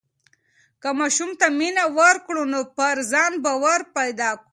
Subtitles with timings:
[0.81, 4.49] که ماشوم ته مینه ورکړو نو پر ځان باور پیدا کوي.